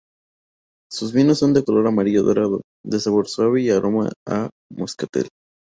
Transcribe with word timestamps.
Sus 0.91 1.13
vinos 1.13 1.37
son 1.37 1.53
de 1.53 1.63
color 1.63 1.85
amarillo 1.85 2.23
dorado, 2.23 2.63
de 2.83 2.99
sabor 2.99 3.27
suave 3.27 3.61
y 3.61 3.69
aroma 3.69 4.09
a 4.25 4.49
moscatel. 4.75 5.29